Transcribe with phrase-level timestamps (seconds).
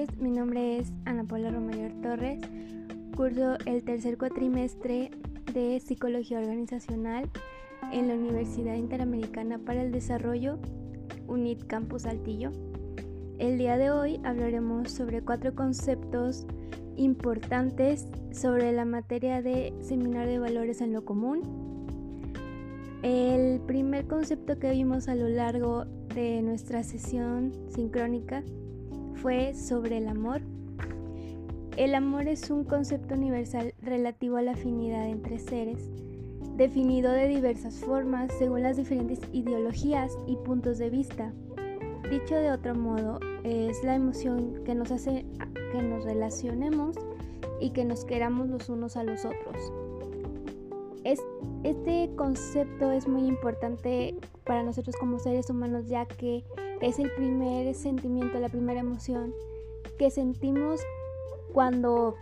[0.00, 2.40] noches, mi nombre es Ana Paula Romayor Torres,
[3.16, 5.10] curso el tercer cuatrimestre
[5.52, 7.28] de Psicología Organizacional
[7.92, 10.58] en la Universidad Interamericana para el Desarrollo,
[11.26, 12.50] UNIT Campus Altillo.
[13.38, 16.46] El día de hoy hablaremos sobre cuatro conceptos
[16.96, 21.42] importantes sobre la materia de Seminar de Valores en lo Común.
[23.02, 28.42] El primer concepto que vimos a lo largo de nuestra sesión sincrónica
[29.20, 30.40] fue sobre el amor.
[31.76, 35.88] El amor es un concepto universal relativo a la afinidad entre seres,
[36.56, 41.32] definido de diversas formas según las diferentes ideologías y puntos de vista.
[42.10, 45.26] Dicho de otro modo, es la emoción que nos hace
[45.72, 46.96] que nos relacionemos
[47.60, 49.72] y que nos queramos los unos a los otros.
[51.62, 56.42] este concepto es muy importante para nosotros como seres humanos ya que
[56.80, 59.34] es el primer sentimiento, la primera emoción
[59.98, 60.80] que sentimos
[61.52, 62.14] cuando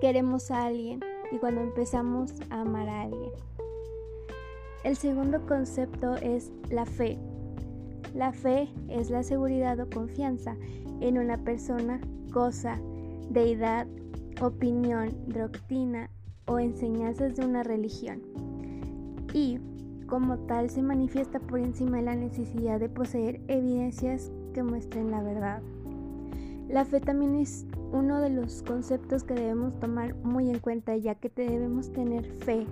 [0.00, 1.00] queremos a alguien
[1.32, 3.32] y cuando empezamos a amar a alguien.
[4.84, 7.18] El segundo concepto es la fe.
[8.14, 10.56] La fe es la seguridad o confianza
[11.00, 12.00] en una persona,
[12.32, 12.78] cosa,
[13.30, 13.86] deidad,
[14.40, 16.10] opinión, doctrina
[16.46, 18.22] o enseñanzas de una religión.
[19.32, 19.58] Y
[20.14, 25.20] como tal se manifiesta por encima de la necesidad de poseer evidencias que muestren la
[25.20, 25.60] verdad.
[26.68, 31.16] La fe también es uno de los conceptos que debemos tomar muy en cuenta ya
[31.16, 32.64] que debemos tener fe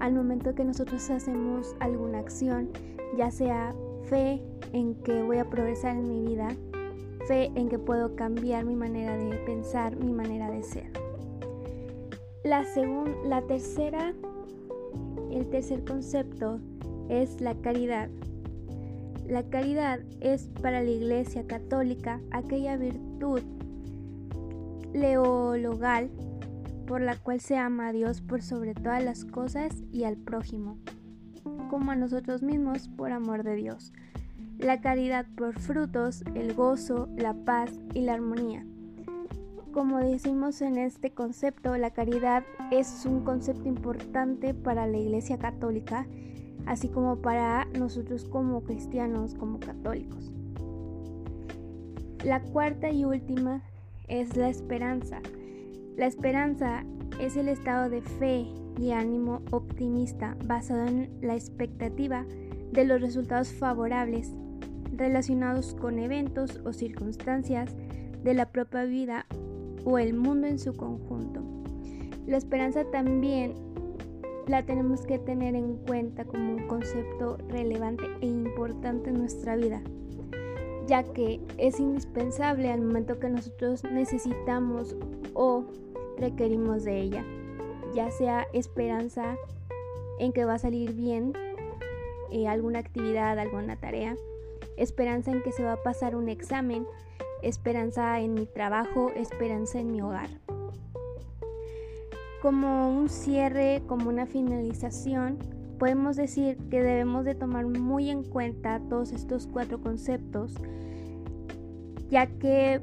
[0.00, 2.70] al momento que nosotros hacemos alguna acción,
[3.18, 6.48] ya sea fe en que voy a progresar en mi vida,
[7.28, 10.86] fe en que puedo cambiar mi manera de pensar, mi manera de ser.
[12.44, 12.64] La,
[13.26, 14.14] la tercera
[15.32, 16.60] el tercer concepto
[17.08, 18.08] es la caridad.
[19.28, 23.40] La caridad es para la Iglesia Católica aquella virtud
[24.92, 26.10] leologal
[26.86, 30.76] por la cual se ama a Dios por sobre todas las cosas y al prójimo,
[31.70, 33.92] como a nosotros mismos por amor de Dios.
[34.58, 38.66] La caridad por frutos, el gozo, la paz y la armonía.
[39.72, 46.06] Como decimos en este concepto, la caridad es un concepto importante para la Iglesia Católica,
[46.66, 50.30] así como para nosotros como cristianos, como católicos.
[52.22, 53.62] La cuarta y última
[54.08, 55.20] es la esperanza.
[55.96, 56.84] La esperanza
[57.18, 58.44] es el estado de fe
[58.78, 62.26] y ánimo optimista basado en la expectativa
[62.72, 64.34] de los resultados favorables
[64.94, 67.74] relacionados con eventos o circunstancias
[68.22, 69.24] de la propia vida
[69.84, 71.42] o el mundo en su conjunto.
[72.26, 73.54] La esperanza también
[74.46, 79.80] la tenemos que tener en cuenta como un concepto relevante e importante en nuestra vida,
[80.86, 84.96] ya que es indispensable al momento que nosotros necesitamos
[85.34, 85.64] o
[86.18, 87.24] requerimos de ella,
[87.94, 89.36] ya sea esperanza
[90.18, 91.32] en que va a salir bien
[92.30, 94.16] eh, alguna actividad, alguna tarea,
[94.76, 96.86] esperanza en que se va a pasar un examen,
[97.42, 100.30] esperanza en mi trabajo, esperanza en mi hogar.
[102.40, 105.38] Como un cierre, como una finalización,
[105.78, 110.54] podemos decir que debemos de tomar muy en cuenta todos estos cuatro conceptos,
[112.10, 112.80] ya que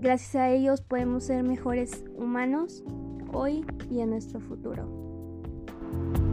[0.00, 2.84] gracias a ellos podemos ser mejores humanos
[3.32, 6.29] hoy y en nuestro futuro.